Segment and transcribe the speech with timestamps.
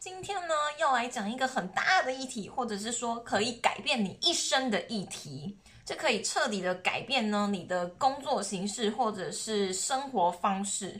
[0.00, 10.98] 今天呢要来讲一个很大的议题，或者是说可以改变你一生的议题，这可以彻底的改变呢你的工作形式或者是生活方式。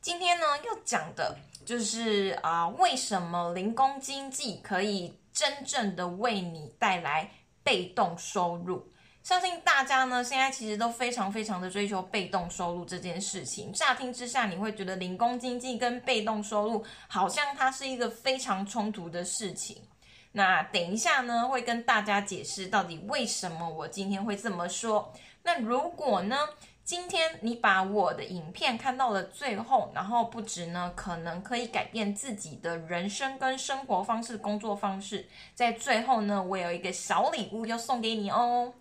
[0.00, 7.28] 今天呢要讲的就是啊，为什么零工经济可以真正的为你带来
[7.64, 8.88] 被动收入？
[9.26, 13.72] 相信大家呢，现在其实都非常非常的追求被动收入这件事情。
[13.72, 19.82] 乍听之下，你会觉得零工经济跟被动收入好像它是一个非常冲突的事情。
[20.30, 25.12] 那等一下呢，会跟大家解释到底为什么我今天会这么说。
[25.42, 26.38] 那如果呢，
[26.84, 38.72] 今天你把我的影片看到了最后，然后不止呢，可能可以改变自己的人生跟生活方式、工作方式，在最后呢，我有一个小礼物要送给你哦。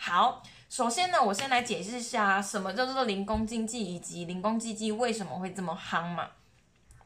[0.00, 6.28] 好，首先呢，我先来解释一下什么叫做零工经济，以及零工经济为什么会这么夯嘛。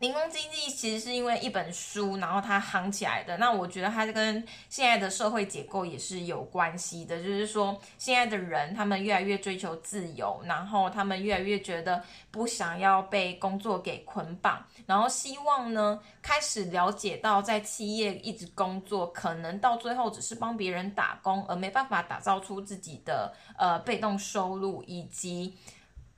[0.03, 3.37] 零工经济其实是因为一本书，然后它夯起来的。
[3.37, 25.57] 那我觉得它跟现在的社会结构也是有关系的，就是说现在的人他们越来越追求自由，然后他们越来越觉得不想要被工作给捆绑，然后希望呢开始了解到在企业一直工作，可能到最后只是帮别人打工，而没办法打造出自己的呃被动收入以及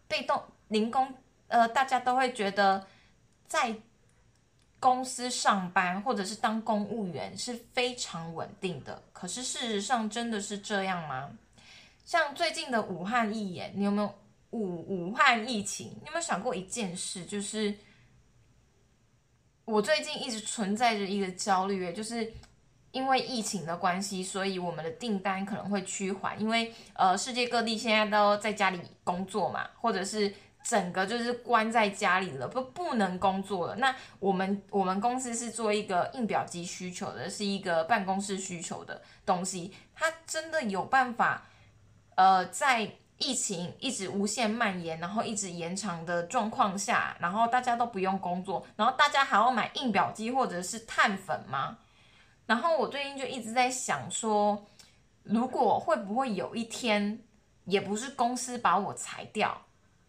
[0.09, 1.07] 被动零工。
[1.49, 2.83] 呃，大家都会觉得。
[3.47, 3.75] 在
[4.81, 11.31] 公司上班或者是当公务员是非常稳定的，可是事实上真的是这样吗？
[12.05, 14.15] 像最近的武汉疫炎，你有没有
[14.51, 15.89] 武武汉疫情？
[16.03, 17.25] 你有没有想过一件事？
[17.25, 17.75] 就是
[19.65, 22.31] 我最近一直存在着一个焦虑，就是
[22.91, 30.35] 因为疫情的关系，所以我们的订单可能会趋缓，因为呃世界各地现在都在家里工作嘛，或者是。
[30.65, 33.77] 整个就是关在家里了，不不能工作了。
[33.77, 39.75] 那我们我们公司是做一个印表机需求的，是一个办公室需求的东西。
[39.95, 41.47] 它真的有办法，
[42.15, 51.77] 呃，在疫情一直无限蔓延，然后一直延长的状况下，然后大家都不用工作，然后大家还要买印表机或者是碳粉吗？
[52.47, 54.67] 然后我最近就一直在想说，
[55.25, 57.23] 如果会不会有一天，
[57.67, 59.61] 也不是公司把我裁掉。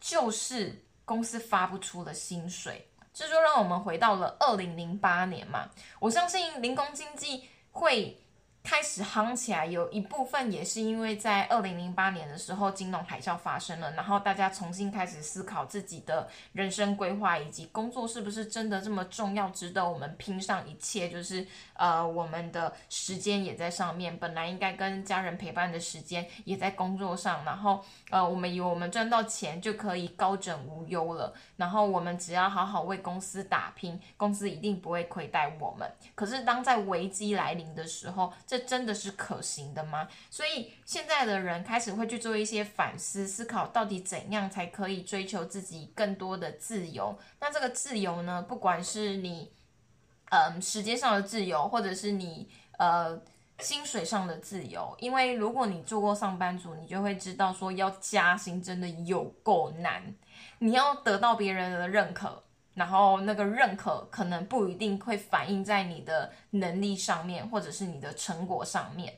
[0.08, 5.72] 就是公司发不出的薪水，这就让我们回到了二零零八年嘛。
[6.00, 8.22] 我相信零工经济会。
[8.66, 21.08] 开始夯起来，有一部分也是因为在二零零八年的时候，金融海啸发生了，然后大家重新开始思考自己的人生规划以及工作是不是真的这么重要，值得我们拼上一切。
[21.08, 21.46] 就是
[21.76, 35.88] 呃，我们的时间也在上面，本来应该跟家人陪伴的时间也在工作上，然后呃，我们以为我们赚到钱就可以高枕无忧了，然后我们只要好好为公司打拼，公司一定不会亏待我们。
[36.16, 40.08] 可是当在危机来临的时候，这这真的是可行的吗？
[40.32, 47.18] 所以现在的人开始会去做一些反思、思考，到底怎样才可以追求自己更多的自由？
[47.42, 48.42] 那这个自由呢？
[48.42, 49.52] 不管是你，
[50.30, 53.20] 嗯，时间上的自由，或者是你呃
[53.60, 54.96] 薪水上的自由。
[55.00, 60.16] 因为如果你做过上班族，你就会知道说要加薪真的有够难，
[60.60, 62.45] 你要得到别人的认可。
[62.76, 69.18] 然后那个认可可能不一定会反映在你的能力上面，或者是你的成果上面，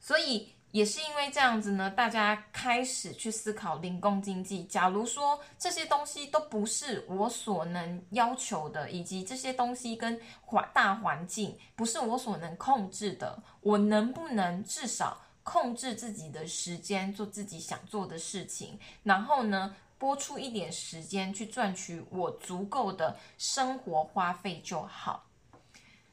[0.00, 4.64] 所以也是因为这样子呢，大家开始去思考零工经济。
[4.64, 18.78] 假如说这些东西都不是我所能要求的，以及这些东西跟环大环境不是我所能控制的，我能不能至少控制自己的时间，做自己想做的事情？
[19.02, 19.74] 然后呢？
[20.04, 25.24] 拨出一点时间去赚取我足够的生活花费就好。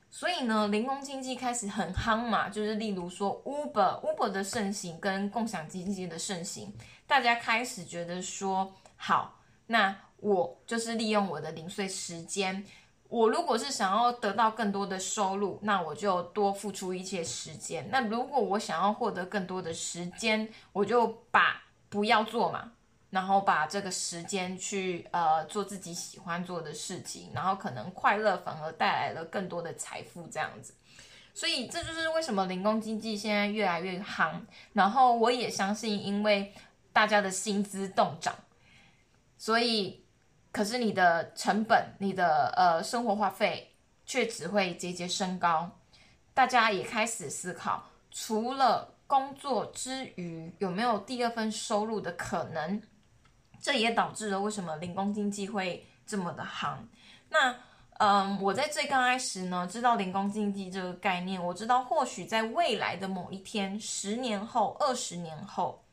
[0.09, 6.73] 所以呢，零工经济开始很夯嘛，就是例如说 Uber，Uber 的盛行跟共享经济的盛行，
[7.05, 12.65] 大家开始觉得说，好，那我就是利用我的零碎时间，
[13.09, 17.89] 我如果是想要得到更多的收入，那我就多付出一些时间。
[17.91, 22.71] 那如果我想要获得更多的时间，我就把不要做嘛。
[23.11, 30.73] 然后把这个时间去呃做自己喜欢做的事情，然后可能快乐反而带来了更多的财富这样子，
[31.33, 34.39] 所以这就是为什么零工经济现在越来越夯。
[34.71, 36.53] 然后我也相信，因为
[36.93, 38.33] 大家的薪资动涨，
[39.37, 40.05] 所以
[40.53, 43.73] 可是你的成本、你的呃生活花费
[44.05, 45.69] 却只会节节升高。
[46.33, 52.81] 大家也开始思考，除了工作之余，有没有第二份收入的可能？
[53.61, 56.87] 这也导致了为什么零工经济会这么的行。
[57.29, 57.55] 那
[57.99, 65.83] 嗯，我在最刚开始呢，知道零工经济这个概念，我知道或许在未来的某一天，十年后、二十年后，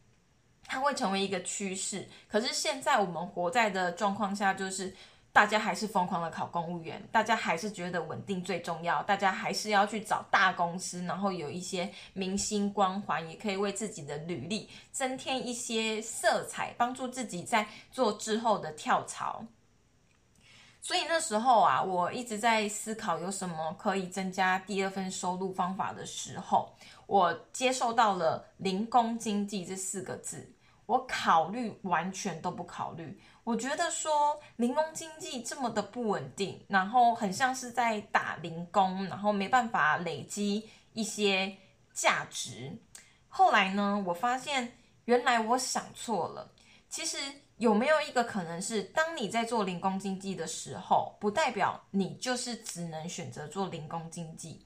[0.64, 2.08] 它会成为一个趋势。
[2.26, 4.96] 可是现在我们活在的状况下，就是
[5.38, 19.46] 大家还是疯狂的考公务员，大家还是觉得稳定最重要，大家还是要去找大公司，然后有一些明星光环，也可以为自己的履历增添一些色彩，帮助自己在做之后的跳槽。
[20.80, 26.74] 所以那时候啊，我一直在思考有什么可以增加第二份收入方法的时候，
[27.06, 30.52] 我接受到了“零工经济”这四个字。
[30.86, 41.56] 我考虑完全都不考虑，我觉得说零工经济这么的不稳定，然后很像是在打零工，然后没办法累积一些
[41.94, 42.70] 价值。
[43.26, 46.52] 后来呢，我发现原来我想错了，
[46.90, 47.16] 其实。
[47.56, 54.64] 有没有一个可能是，当你在做零工经济的时候，不代表你就是只能选择做零工经济？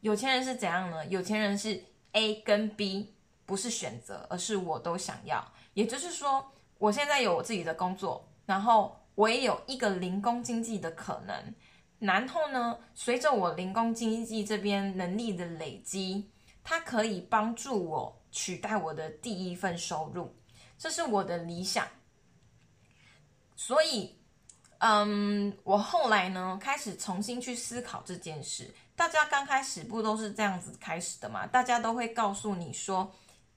[0.00, 1.04] 有钱人是怎样呢？
[1.06, 1.82] 有钱人是
[2.12, 5.44] A 跟 B 不是选择，而是我都想要。
[5.72, 6.48] 也就是说，
[6.78, 11.54] 我现在有我自己的工作，然后我也有一个零工经济的可能。
[11.98, 16.30] 然后呢，随着我零工经济这边能力的累积，
[16.62, 20.34] 它可以帮助我取代我的第一份收入。
[20.76, 21.86] 这是我的理想，
[23.56, 24.18] 所以，
[24.78, 28.74] 嗯，我后来呢开始重新去思考这件事。
[28.96, 31.46] 大家刚开始不都是这样子开始的吗？
[31.46, 33.10] 大家都会告诉你说，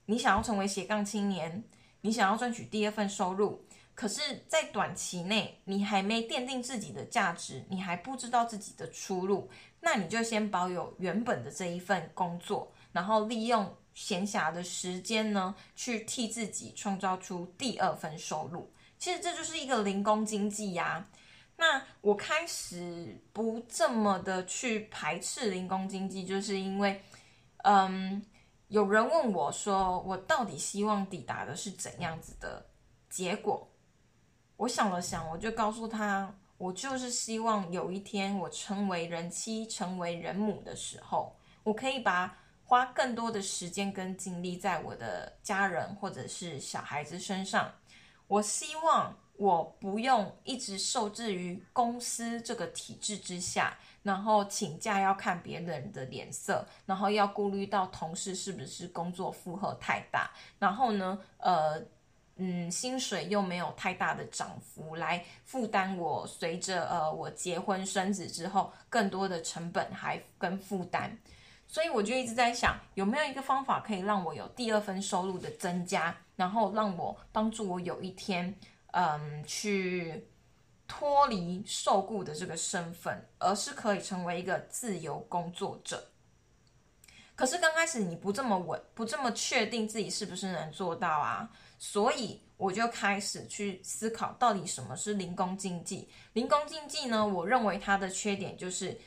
[0.06, 1.64] 你想要成为斜杠青年，
[2.02, 9.50] 你想要赚取第二份收入，可是，在短期内你还没奠定自己的价值，你还不知道自己的出路，
[9.82, 13.76] 那你就先保有原本的这一份工作，然后利用。
[13.98, 21.04] 闲暇的时间呢，去替自己创造出第二份收入，其实这就是一个零工经济呀。
[21.56, 27.02] 那我开始不这么的去排斥零工经济，就是因为，
[27.64, 28.24] 嗯，
[28.68, 32.66] 有人问我说，我到底希望抵达的是怎样子的
[33.10, 33.70] 结果？
[34.58, 42.38] 我想了想，我就告诉他，我就是希望有一天我成为人妻、成为人母的时候，我可以把。
[42.70, 47.72] 花更多的时间跟精力在我的家人或者是小孩子身上。
[48.28, 61.84] 我希望我不用一直受制于公司这个体制之下，然后请假要看别人的脸色，然后要顾虑到同事是不是工作负荷太大，然后呢，呃，
[62.38, 71.16] 嗯，薪水又没有太大的涨幅来负担我随着呃我结婚生子之后更多的成本还跟负担。
[71.68, 78.56] 所以我就一直在想，有没有一个方法可以让我有第二份收入的增加，然后让我帮助我有一天，
[78.94, 80.26] 嗯，去
[80.88, 86.08] 脱离受雇的这个身份，而是可以成为一个自由工作者。
[87.36, 91.50] 可是刚开始你不这么稳，不这么确定自己是不是能做到啊？
[91.78, 96.10] 所以我就开始去思考，到底什么是零工经济？
[96.34, 97.28] 零工经济呢？
[97.28, 99.00] 我认为它的缺点就是。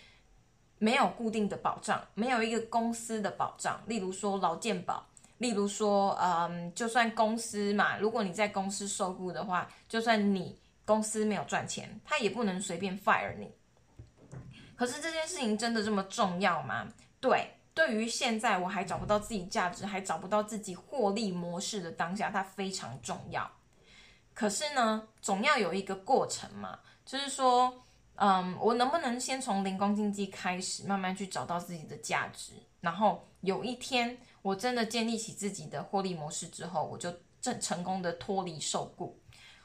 [0.83, 5.07] 没有固定的保障，没有一个公司的保障，例如说劳健保，
[5.37, 10.59] 例如说，嗯，就算公司嘛，如果你在公司受雇的话，就算你
[10.91, 13.49] 公司没有赚钱，他也不能随便 fire 你。
[14.75, 16.89] 可是这件事情真的这么重要吗？
[17.21, 23.49] 对，对于现在我还找不到自己价值，还找不到自己获利模式的当下，它非常重要。
[24.35, 27.73] 可是呢，总要有一个过程嘛，就是说。
[28.23, 32.53] 嗯，我能不能先从零工经济开始，慢慢去找到自己的价值？
[32.83, 39.19] 然后有一天我真的建立起自己的获利模式之后，我就正成功的脱离受雇。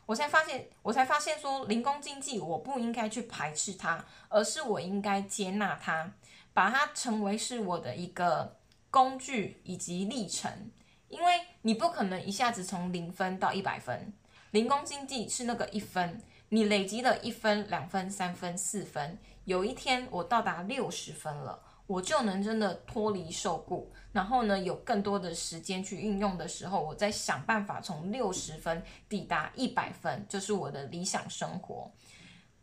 [0.05, 6.11] 我才发现，我才发现说，零工经济我不应该去排斥它，而是我应该接纳它，
[6.53, 8.57] 把它成为是我的一个
[8.91, 10.71] 工具以及历程。
[11.07, 14.13] 因为你不可能一下子从零分到一百分，
[14.51, 16.21] 零工经济是那个一分。
[16.49, 31.91] 你累积了一分、两分、三分、四分，有一天我到达六十分了，我就能真的脱离受雇，然后呢，有更多的时间去运用的时候，我再想办法从六十分抵达一百分，就是我的理想生活。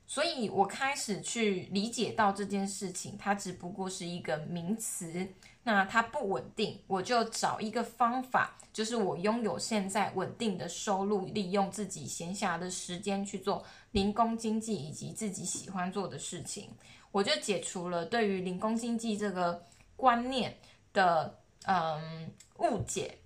[0.06, 5.26] 所以我开始去理解到这件事情，它只不过是一个名词。
[5.64, 16.68] 那它不稳定，我就找一个方法，就是我拥有现在稳定的收入，利用自己闲暇的时间去做零工经济以及自己喜欢做的事情，
[17.12, 19.64] 我就解除了对于零工经济这个
[19.94, 20.58] 观念
[20.92, 22.28] 的嗯
[22.58, 23.18] 误解。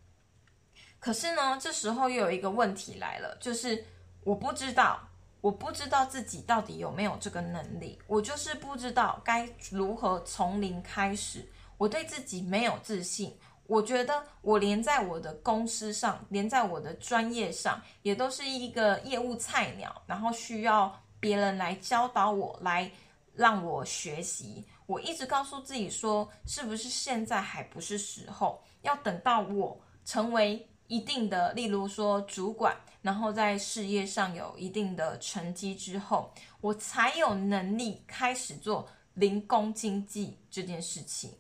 [0.98, 3.84] 可是呢，这时候又有一个问题来了，就是
[4.24, 5.08] 我不知道
[5.40, 11.48] 我不知道自己到底有没有这个能力，我就是不知道该如何从零开始。
[11.78, 22.90] 我对自己没有自信，我觉得我连在我的公司上，连在我的专业上，也都是一个业务菜鸟，然后需要别人来教导我，来
[23.36, 24.64] 让我学习。
[24.86, 28.62] 我一直告诉自己说，是不是现在还不是时候？
[28.82, 41.32] 要等到我成为一定的，例如说主管，然后在事业上有一定的成绩之后，我才有能力开始做零工经济这件事情。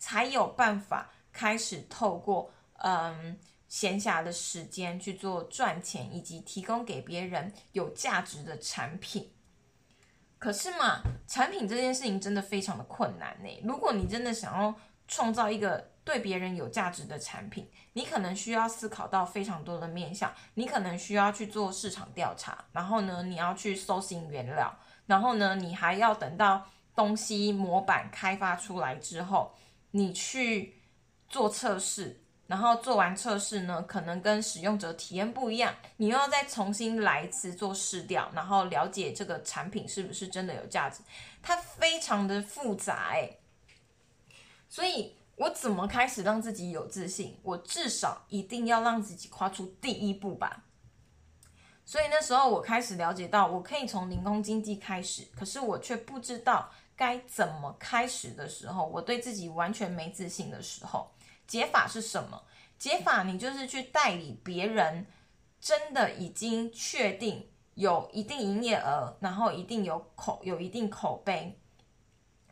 [0.00, 3.36] 才有办法开始透过嗯
[3.66, 9.28] 闲暇的时间去做赚钱，以及提供给别人有价值的产品。
[10.38, 13.62] 可是嘛，产品这件事情真的非常的困难呢。
[13.64, 14.74] 如果你真的想要
[15.06, 20.32] 创造一个对别人有价值的产品，你可能需要思考到非常多的面向。
[20.54, 29.54] 你可能需要去做市场调查，然后呢，你要去搜寻原料，然后呢，你还要等到东西模板开发出来之后。
[29.92, 30.82] 你去
[31.30, 41.02] 做测试，然后做完测试呢，可能跟使用者体验不一样，你又要再重新来一次做试调，然后了解这个产品是不是真的有价值，
[41.40, 43.30] 它非常的复杂哎。
[44.68, 47.36] 所以我怎么开始让自己有自信？
[47.42, 50.64] 我至少一定要让自己跨出第一步吧。
[51.84, 56.70] 所以那时候我开始了解到，我可以从零工经济开始，可是我却不知道。
[56.96, 61.08] 该怎么开始的时候，我对自己完全没自信的时候，
[61.48, 62.44] 解法是什么？
[62.78, 65.04] 解法你就是去代理别人，
[65.60, 71.58] 真的已经确定有一定营业额，然后一定有口有一定口碑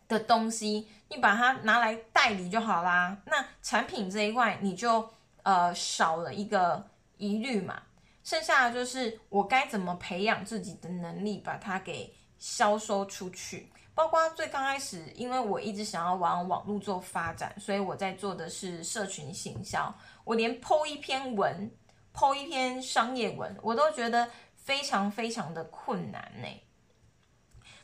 [0.09, 3.17] 的东西，你把它拿来代理就好啦。
[3.27, 5.09] 那产品这一块你就
[5.45, 6.89] 呃少了一个
[7.19, 7.83] 疑虑嘛，
[8.25, 13.71] 剩下的就是我该怎么培养自己的能力，把它给销售出去。
[13.97, 19.93] 包括最刚开始，因为我一直想要往网络做发展，所以我在做的是社群行销。
[20.23, 21.75] 我连剖一篇文、
[22.13, 26.47] 剖一篇商业文，我都觉得非常非常的困难呢。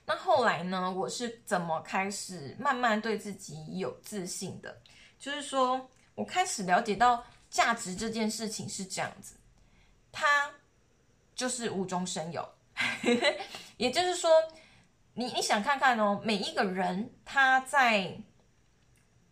[0.05, 4.79] 那后来呢，我是怎么开始慢慢对自己有自信的？
[5.19, 9.35] 就是说我开始了解到价值这件事情是这样子，
[10.13, 10.51] 它
[11.35, 12.47] 就是无中生有，
[13.79, 14.31] 也就是说。
[15.15, 18.19] 你你想看看哦，每一个人他在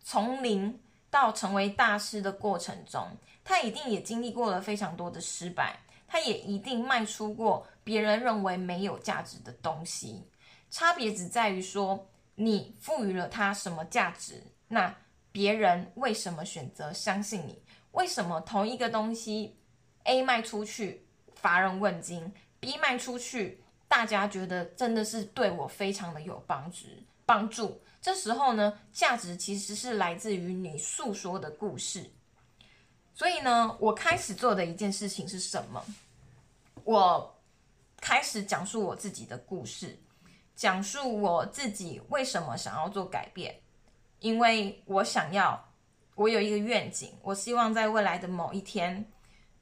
[0.03, 10.29] 从零到成为大师的过程中，他一定也经历过了非常多的失败，他也一定卖出过别人认为没有价值的东西。
[10.71, 14.95] 差别只在于说，你赋予了他什么价值，那
[15.33, 17.63] 别人为什么选择相信你？
[17.93, 19.59] 为什么同一个东西
[20.05, 23.65] A 卖出去乏人问津，B 卖出去？
[23.91, 26.87] 大家觉得真的是对我非常的有帮助，
[27.27, 27.83] 帮助。
[28.01, 32.09] 这时候呢，价值其实是来自于你诉说的故事。
[33.13, 35.85] 所以呢，我开始做的一件事情是什么？
[36.85, 37.43] 我
[38.01, 39.99] 开始讲述我自己的故事，
[40.55, 43.61] 讲述我自己为什么想要做改变。
[44.21, 45.61] 因为我想要，
[46.15, 49.05] 我有一个愿景，我希望在未来的某一天，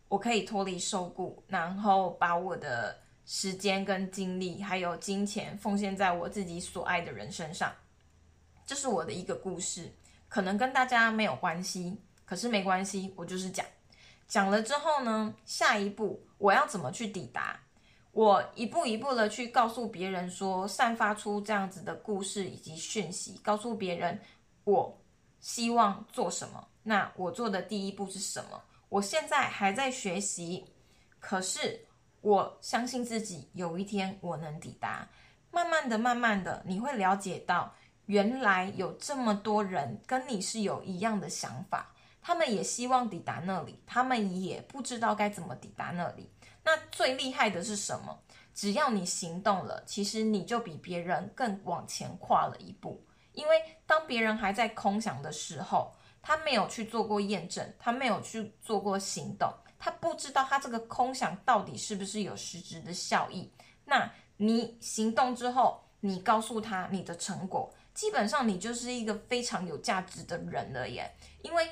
[0.09, 3.08] 我可以脱离受雇，然后把我的。
[3.31, 7.71] 时间跟精力，还有金钱，奉献在我自己所爱的人身上，
[8.65, 9.93] 这是我的一个故事，
[10.31, 13.67] 可能跟大家没有关系，可是没关系，我就是讲，
[14.27, 17.61] 讲了之后呢，下一步我要怎么去抵达？
[18.13, 24.19] 我一步一步的去告诉别人说，散发出这样子的故事以及讯息，告诉别人
[24.65, 24.99] 我
[25.41, 26.67] 希望做什么。
[26.83, 28.63] 那我做的第一步是什么？
[28.89, 30.65] 我现在还在学习，
[31.21, 31.85] 可是。
[32.21, 35.09] 我相信自己，有一天我能抵达。
[35.51, 37.75] 慢慢的、慢慢的，你会了解到，
[38.07, 46.31] 原来有这么多人跟你是有一样的想法，他们也希望抵达那里，他们也不知道该怎么抵达那里。
[46.65, 48.19] 那最厉害的是什么？
[48.55, 53.07] 只要你行动了，其实你就比别人更往前跨了一步。
[53.33, 59.51] 因为当别人还在空想的时候，他没有去做过验证，他没有去做过行动。
[59.79, 63.49] 他不知道他这个空想到底是不是有实质的效益。
[63.85, 71.11] 那你行动之后，你告诉他你的成果，基本上你就是一个非常有价值的人了耶。
[71.43, 71.69] 因为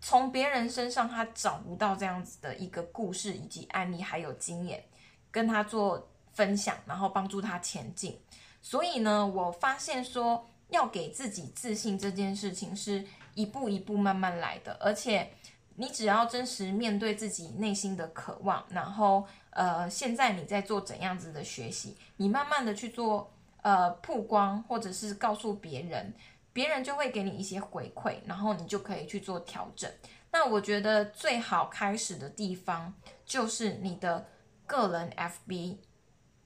[0.00, 4.82] 从别人身上他找不到这样子的一个故事以及案例，还有经验
[5.30, 8.18] 跟他做分享，然后帮助他前进。
[8.60, 13.04] 所以呢，我发现说要给自己自信这件事情是
[13.34, 15.32] 一步一步慢慢来的，而且。
[15.76, 26.14] 你只要真实面对自己内心的渴望，然后呃，现在你在做怎样子的学习，你慢慢的去做呃曝光，或者是告诉别人，
[26.52, 29.90] 别人就会给你一些回馈，然后你就可以去做调整。
[30.30, 34.26] 那我觉得最好开始的地方就是你的
[34.66, 35.76] 个人 FB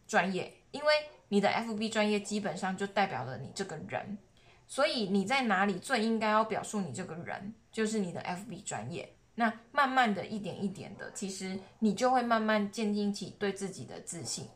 [0.07, 0.93] 专业，因为
[1.29, 4.19] 你的 FB 专业基本上就代表了你这个人，
[4.67, 9.07] 所以你在哪里最应该要表述你这个人，就是你的 FB 专业。
[9.35, 14.49] 那慢慢的一点一点的，其实你就会慢慢建立起对自己的自信。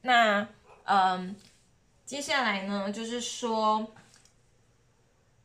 [0.00, 0.48] 那
[0.84, 1.36] 嗯，
[2.06, 3.86] 接下来呢，就是说，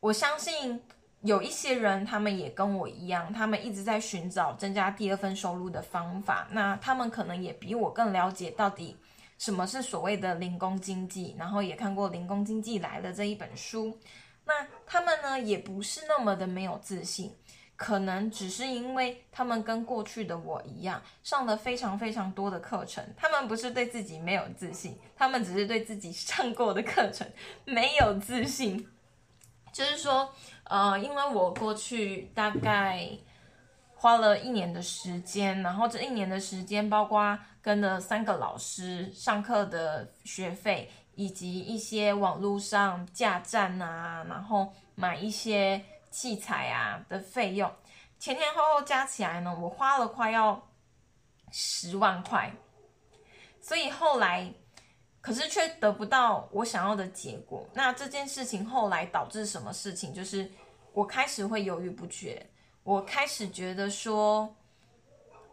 [0.00, 0.80] 我相信
[1.20, 6.48] 有一些人，他们也跟我一样，他们一直在寻找增加第二份收入的方法。
[6.52, 8.96] 那他们可能也比我更了解到底
[9.36, 13.98] 什么是所谓的零工经济，然后也看过《零工经济来了》这一本书。
[14.46, 17.34] 那他们呢，也不是那么的没有自信。
[17.76, 23.04] 可能只是因为他们跟过去的我一样，上了非常非常多的课程。
[23.16, 27.26] 他们不是对自己没有自信，他们只是对自己 上过的课程
[27.64, 28.88] 没有自信。
[29.72, 30.32] 就是说，
[30.64, 33.10] 呃，因为我过去大概
[33.96, 45.84] 花了一年的时间，然后这一年的时间，包括跟了三个老师上课的学费，以及一些网络上架站啊，然后买一些。
[46.14, 47.68] 器材啊的费用，
[48.20, 50.64] 前前后后加起来呢，我花了快要
[51.50, 52.54] 十万块，
[53.60, 54.48] 所以后来，
[55.20, 57.68] 可是却得不到我想要的结果。
[57.74, 60.14] 那这件事情后来导致什么事情？
[60.14, 60.48] 就是
[60.92, 62.48] 我开始会犹豫不决，
[62.84, 64.54] 我开始觉得说，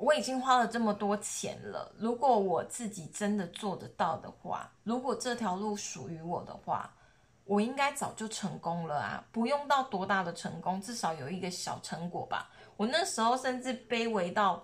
[0.02, 6.92] 我已经花了这么多钱了，如果我自己真的做得到的话，如果这条路属于我的话。
[7.44, 12.50] 我应该早就成功了啊，不用到多大的成功，至少有一个小成果吧。
[12.78, 14.64] 我那时候甚至卑微到，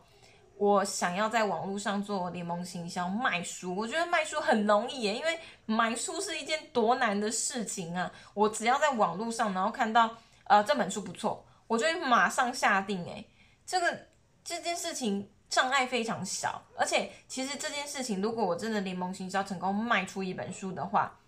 [0.56, 3.76] 我想要在网络上做联盟行销卖书。
[3.76, 8.10] 我觉得卖书很容易耶，因为买书是一件多难的事情啊。
[8.34, 10.16] 我只要在网络上，然后看到
[10.46, 13.04] 呃这本书不错，我就会马上下定。
[13.06, 13.28] 诶，
[13.66, 14.00] 这个
[14.48, 21.20] 这件事情障碍非常小，而且其实这件事情，如果我真的联盟行销成功卖出一本书的话。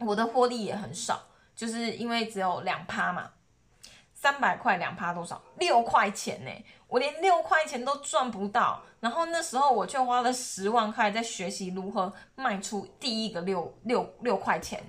[0.00, 1.20] 我的获利也很少，
[1.54, 3.32] 就是因为只有两趴嘛，
[4.14, 5.42] 三百块两趴多少？
[5.58, 6.50] 六块钱呢？
[6.88, 14.82] 我连六块钱都赚不到，然后那时候我却花了十万块在学习如何卖出第一个六六六块钱，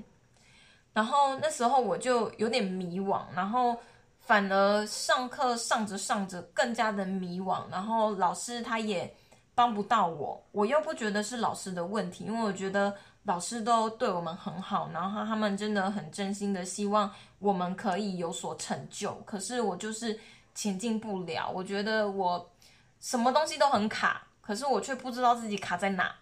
[0.94, 3.78] 然后那时候我就有点迷惘，然后
[4.22, 9.14] 反而上课上着上着更加的迷惘，然后老师他也
[9.54, 12.96] 帮不到我，我又不觉得是老师的问题，因为我觉得。
[13.26, 17.08] 老师都对我们很好，然后他们真的很真心的希望
[17.38, 19.14] 我们可以有所成就。
[19.28, 20.20] 可是我就是
[20.56, 22.52] 前进不了，我觉得我
[23.00, 26.16] 什么东西都很卡，可是我却不知道自己卡在哪。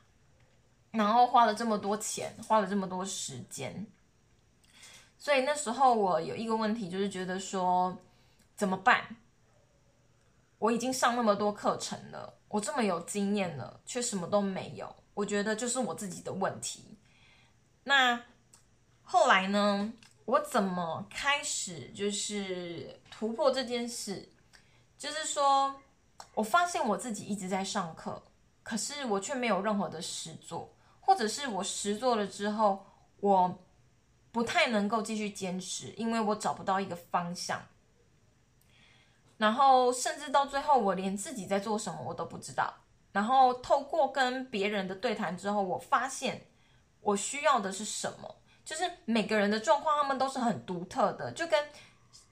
[0.92, 3.88] 然后花了这么多钱，花了这么多时间，
[5.20, 7.96] 所以那时候我有一个问题，就是觉得说
[8.56, 9.16] 怎么办？
[10.58, 14.96] 我已经上那么多课程了，我这么有经验了，却什么都没有。
[15.14, 16.98] 我觉得就是我自己的问题。
[17.84, 18.24] 那
[19.04, 19.94] 后来呢？
[20.26, 24.30] 我怎么开始就是突破这件事？
[24.96, 25.74] 就是说，
[26.36, 28.22] 我发现我自己一直在上课，
[28.62, 32.86] 可是我却没有任何的实做，或者是我实做了之后，
[33.22, 33.58] 我
[34.32, 37.62] 不太能够继续坚持，因为我找不到一个方向。
[39.38, 42.74] 然后，甚至到最后，我连自己在做什么我都不知道。
[43.12, 46.46] 然后透过跟别人的对谈之后，我发现
[47.02, 48.36] 我需要的是什么？
[48.66, 51.32] 就是每个人的状况，他们都是很独特的。
[51.32, 51.60] 就跟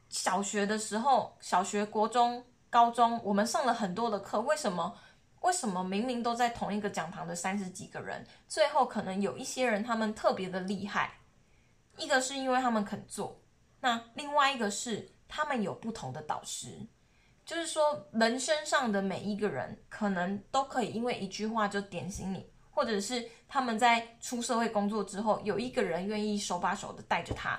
[0.10, 4.96] 小学的时候，小学、国中、高中，我们上了很多的课，为什么？
[5.42, 11.14] 为什么明明都在同一个讲堂的三十几个人，最后可能有一些人他们特别的厉害？
[11.98, 13.42] 一个是因为他们肯做，
[13.82, 16.88] 那另外一个是他们有不同的导师。
[17.46, 27.58] 就是说，人身上的每一个人，可能都可以因为一句话就点醒你，或者是他们在出社会工作之后，有一个人愿意手把手的带着他，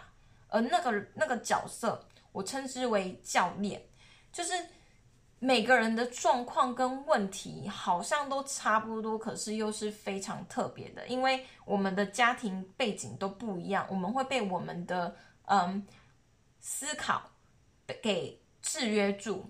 [0.48, 3.82] 而那个那个角色，我称之为教练。
[4.30, 4.52] 就是
[5.40, 15.14] 每个人的状况跟问题好像都差不多，可是又是非常特别的，因为我们的家庭背景都不一样，我们会被我们的
[15.46, 15.86] 嗯
[16.58, 17.22] 思考
[18.02, 19.48] 给制约住。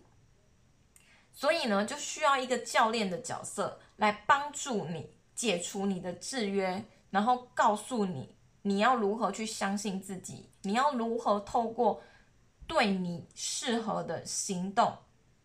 [1.32, 12.02] 所以呢，就需要一个教练的角色来帮助你解除你的制约，然后告诉你你要如何去相信自己，你要如何透过
[12.66, 14.92] 对你适合的行动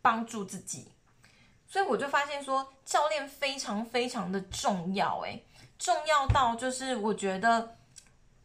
[0.04, 0.88] 帮助自己。
[1.66, 5.44] 所以我就发现说，教练非常非常的重要，诶，
[5.80, 7.76] 重要到就是我觉得，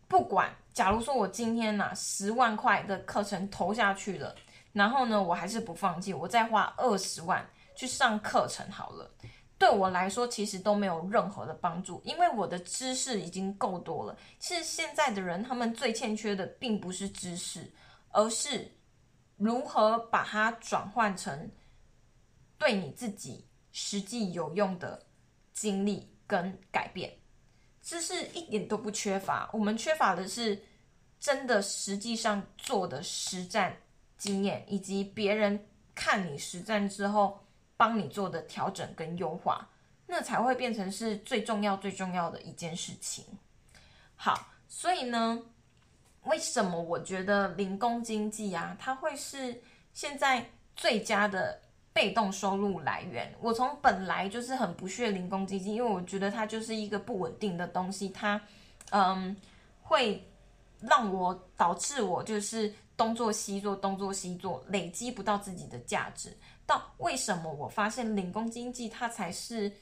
[0.09, 4.35] 不管假如说我今天拿十万块的课程投下去了，
[4.73, 9.11] 然后呢，我还是不放弃，我再花二十万去上课程好了。
[9.59, 14.16] 对我来说，其实都没有任何的帮助，因为我的知识已经够多了。
[14.38, 17.71] 其实现在的人，他们最欠缺的并不是知识，
[18.12, 18.73] 而是
[19.38, 21.51] 如何把它转换成
[22.59, 25.07] 对你自己实际有用的
[25.55, 27.18] 经历跟改变。
[27.81, 30.62] 知识一点都不缺乏，我们缺乏的是
[31.18, 33.77] 真的实际上做的实战
[34.16, 37.42] 经验，以及别人看你实战之后。
[37.79, 39.70] 帮你做的调整跟优化，
[40.09, 43.24] 那才会变成是最重要、最重要的一件事情。
[44.16, 45.40] 好，所以呢，
[46.29, 49.61] 为什么我觉得零工经济啊，它会是
[49.93, 50.45] 现在
[50.77, 51.61] 最佳的
[51.93, 53.35] 被动收入来源？
[53.41, 58.41] 我从本来就是很不屑零工经济，因为我觉得它就是一个不稳定的东西，它
[58.91, 59.37] 嗯
[59.81, 60.23] 会
[60.81, 66.37] 让我导致我就是东做西做，东做西做，累积不到自己的价值。
[66.67, 69.73] 到为什么我发现零工经济它才是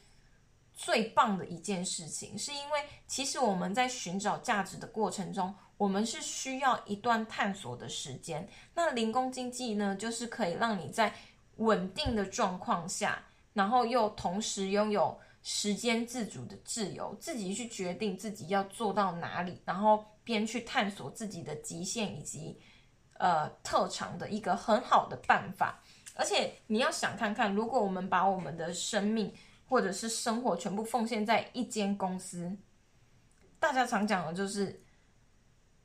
[0.72, 2.38] 最棒的一件事情？
[2.38, 8.48] 是因为其实我们在寻找价值的过程中，我们是需要一段探索的时间。
[8.74, 11.14] 那零工经济呢，就是可以让你在
[11.56, 22.58] 稳定的状况下，然后又同时拥有时间自主的自由，自己去决定自己要做到哪里，然后边去探索自己的极限以及
[23.18, 25.82] 呃特长的一个很好的办法。
[26.14, 29.32] 而且你要想看看，如果我们把我们的生命
[29.68, 32.56] 或者是生活全部奉献在一间公司，
[33.60, 34.82] 大家常讲的就是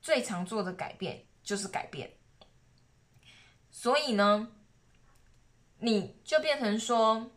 [0.01, 2.11] 最常做的改变就是改变。
[3.69, 4.47] 所以呢，
[5.79, 7.31] 你就变成说，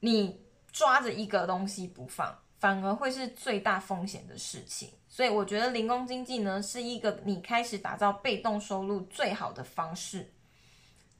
[0.00, 4.90] 你抓着一个东西不放，反而会是最大风险的事情。
[5.08, 10.32] 所以我觉得零工经济呢，是一个你开始打造被动收入最好的方式。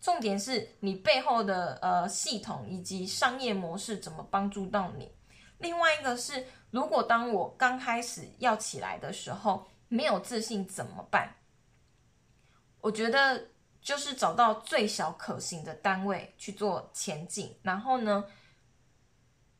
[0.00, 5.10] 重点是你背后的呃系统以及商业模式怎么帮助到你。
[5.58, 11.36] 另外一个是，如果当我刚开始要起来的时候没有自信怎么办？
[12.80, 13.48] 我觉得
[13.82, 18.24] 就是找到最小可行的单位去做前进，然后呢，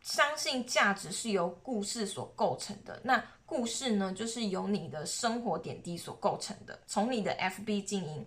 [0.01, 2.99] 相信价值是由故事所构成的。
[3.05, 6.81] 那故事呢，就是由你的生活点滴所构成的。
[6.87, 8.27] 从你的 FB 经营。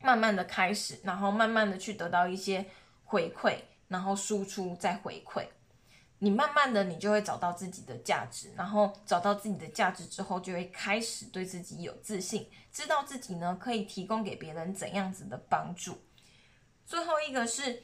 [0.00, 2.62] 慢慢的开始，然后慢慢的去得到一些
[3.04, 3.56] 回馈，
[3.88, 5.46] 然后输出再回馈，
[6.24, 15.98] 你慢慢的你就会找到自己的价值，然后找到自己的价值之后，就会开始对自己有自信，知道自己呢可以提供给别人怎样子的帮助。
[16.86, 17.82] 最后一个是，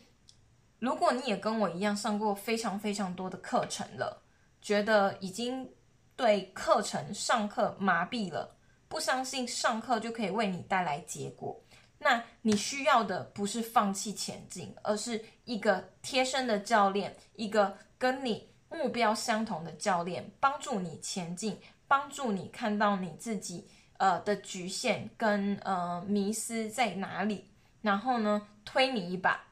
[0.79, 4.23] 如果你也跟我一样上过非常非常多的课程了，
[4.63, 5.71] 觉得已经
[6.17, 8.57] 对课程上课麻痹了，
[8.89, 11.63] 不相信上课就可以为你带来结果。
[11.99, 27.49] 那你需要的不是放弃前进，而是一个贴身的教练，一个跟你目标相同的教练，帮助你前进，帮助你看到你自己呃的局限跟呃迷失在哪里，
[27.83, 29.45] 然后呢推你一把。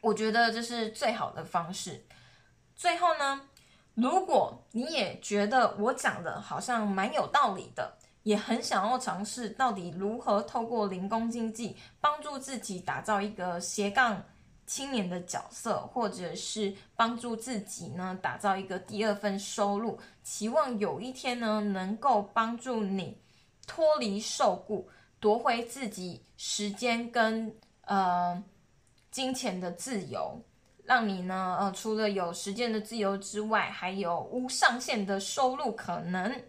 [0.00, 2.06] 我觉得这是最好的方式。
[2.76, 3.42] 最后呢，
[3.94, 7.98] 如果你也觉得我讲的好像蛮有道理的。
[8.22, 14.20] 也很想要尝试，到底如何透过零工经济帮助自己打造一个斜杠
[14.66, 23.16] 青年的角色，或者是帮助自己呢打造一个第二份收入，期望有一天呢能够帮助你
[23.66, 24.88] 脱离受雇，
[25.20, 28.42] 夺回自己时间跟呃
[29.10, 30.42] 金钱的自由，
[30.84, 36.42] 让你呢呃除了有时间的自由之外，还有无上限的收入可能。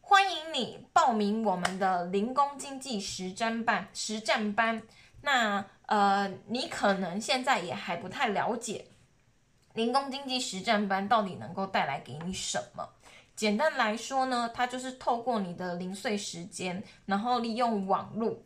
[0.00, 4.82] 欢迎你报名我们的零工经济实战班实战班。
[5.22, 8.86] 那呃，你可能现在也还不太了解
[9.74, 12.88] 零工经济实战班到底能够带来给你什么。
[13.36, 18.42] 简单来说呢，它就是透过你的零碎时间，然后利用网络，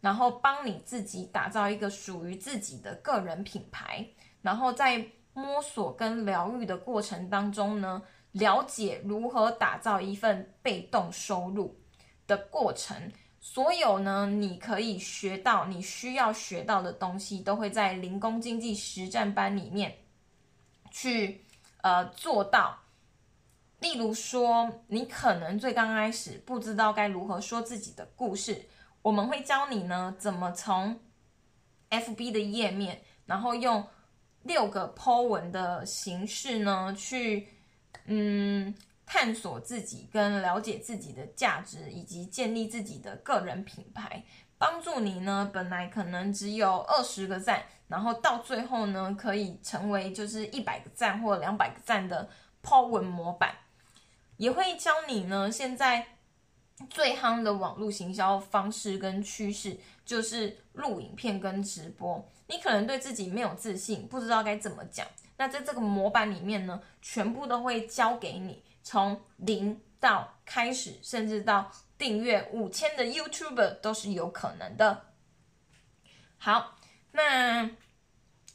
[0.00, 4.06] 然后帮你自己打造一个属于自己的个人品牌。
[4.42, 8.02] 然后在摸索跟疗愈的过程当中呢。
[8.34, 11.78] 了解如何打造一份被动收入
[12.26, 13.12] 的过程，
[13.46, 19.94] 所有呢，你可以学到你需要学到的东西，都会在零工经济实战班里面
[20.90, 21.44] 去
[21.82, 22.78] 呃做到。
[23.80, 28.66] 例如说，你可能最刚开始不知道该如何说自己的故事，
[29.02, 30.98] 我们会教你呢怎么从
[31.90, 33.86] FB 的页面，然后用。
[34.42, 37.48] 六个 Po 文的形式呢，去
[38.04, 38.74] 嗯
[39.06, 44.24] 探索自己跟了解自己的价值，以及建立自己的个人品牌，
[44.58, 52.28] 帮助你呢本来可能只有二十个赞，然后到最后呢可以成为就是一百个赞或两百个赞的
[52.62, 53.54] Po 文模板，
[54.36, 56.06] 也会教你呢现在
[56.88, 62.26] 最夯的网络行销方式跟趋势，就是录影片跟直播。
[62.46, 65.06] 你可能对自己没有自信，不知道该怎么讲。
[65.36, 75.06] 那在这个模板里面呢，全部都会教给你，从零到开始，甚至到订阅五千的 YouTuber 都是有可能的。
[76.38, 76.76] 好，
[77.10, 77.68] 那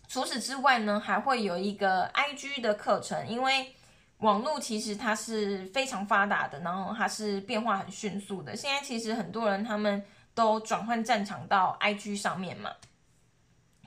[0.08, 3.76] 除此之外呢，还会有一个 IG 的课程，因为
[4.20, 8.56] 网络其实它是非常发达的，然后它是变化很迅速的。
[8.56, 12.72] 现在其实很多人他们都转换战场到 IG 上面嘛。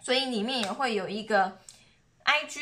[0.03, 1.59] 所以里面也会有一个
[2.25, 2.61] IG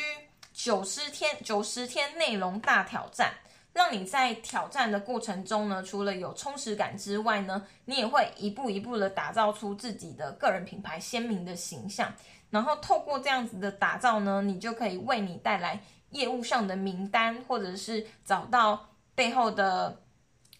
[0.53, 3.33] 九十天九十天内容大挑战，
[3.73, 12.13] 让你在挑战的过程中呢，除了有充实感之外呢，你也会一步一步的打造出自己的个人品牌鲜明的形象。
[12.49, 20.01] 然后透过这样子的打造呢，你就可以为你带来业务上的名单，或者是找到背后的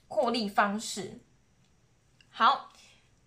[0.07, 1.19] 获利方式。
[2.29, 2.67] 好。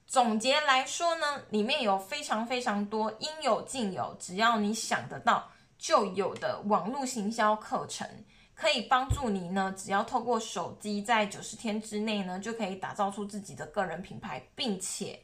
[0.06, 8.08] 总结来说呢，里面有非常非常多应有尽有，只要你想得到就有的网络行销课程，
[8.54, 9.74] 可以帮助你呢。
[9.76, 15.20] 只要透过手机，在九十天之内呢，就可以打造出自己的个人品牌，并且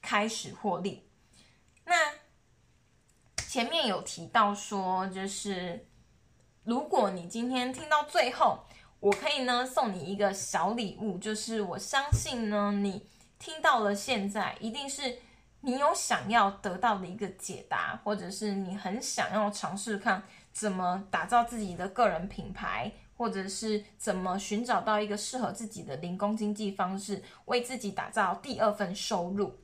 [0.00, 1.08] 开始获利。
[1.84, 1.94] 那
[3.48, 5.86] 前面有提到说，就是
[6.64, 8.64] 如果你今天听到最后，
[9.00, 13.08] 我可以呢送你一个小礼物，就是我相信呢你。
[13.40, 15.16] 听到了，现在一定是
[15.60, 20.20] 你有想要得到的一个解答，或者是你很想要尝试看
[20.58, 29.60] 怎么打造自己的个人品牌，或者是怎么寻找到一个适合自己的零工经济方式，为自己打造第二份收入。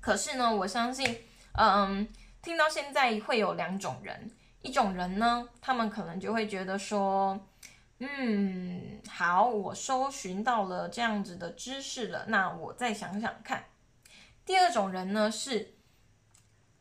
[0.00, 1.18] 可是呢，我相信，
[1.52, 2.08] 嗯，
[2.40, 4.30] 听到现在会有两种人，
[4.62, 7.38] 一种人呢，他们可能就会觉得说。
[7.98, 13.64] 嗯，好，我搜寻到了这样子的知识了，那我再想想看。
[14.44, 15.74] 第二种人呢是，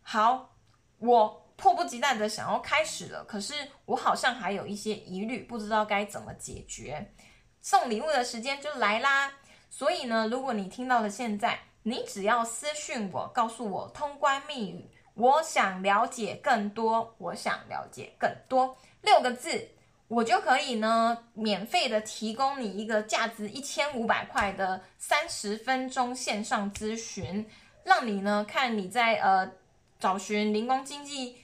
[0.02, 0.56] 好，
[1.00, 3.54] 我迫不及待的想要开始了，可是
[3.86, 7.14] 我好像还有一些疑虑，不知道该怎么解决。
[7.62, 9.32] 送礼物的时间就来啦，
[9.70, 19.70] 所以呢，如果你听到了现在，你只要私讯我，告诉我通关密语，我想了解更多，我想了解更多，六个字。
[20.08, 27.44] 我就可以呢，免费的提供你一个价值一千五百块的三十分钟线上咨询，
[27.84, 29.52] 让你呢看你在呃
[30.00, 31.36] 找寻零工经济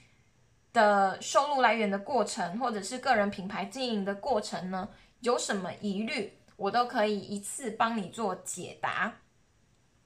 [0.72, 4.88] 的收入来源的过程，或者是个人品牌经营的过程呢，
[5.20, 9.12] 有什么疑虑，我都可以一次帮你做解答。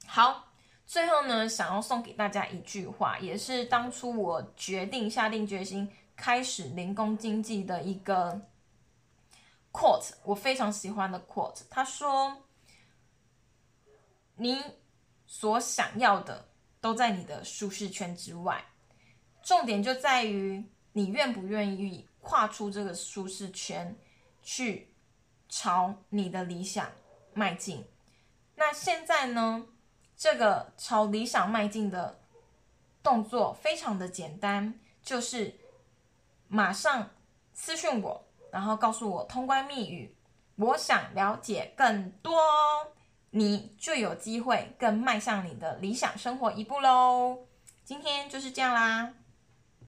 [0.05, 0.51] 好，
[0.85, 5.89] 最后呢，想要送给大家一句话，也是当初我决定下定决心。
[6.15, 8.41] 开始零工经济的一个
[9.71, 11.61] quote，我非常喜欢的 quote。
[11.69, 12.35] 他说
[14.35, 14.59] ：“你
[15.27, 16.49] 所想要的
[16.81, 18.65] 都在你的舒适圈之外，
[19.47, 23.97] 重点就在于你愿不愿意跨出这个舒适圈，
[24.43, 24.93] 去
[25.47, 26.91] 朝你的理想
[27.33, 27.85] 迈进。
[28.55, 29.65] 那现在呢，
[30.17, 32.19] 这个朝理想迈进的
[33.01, 35.55] 动作非常的简单，就是。”
[36.49, 37.09] 马上
[37.53, 40.15] 私讯我，然后告诉我通关密语，
[40.55, 42.33] 我想了解更多，
[43.31, 47.39] 你就有机会更迈向你的理想生活一步喽。
[47.83, 49.13] 今天就是这样啦。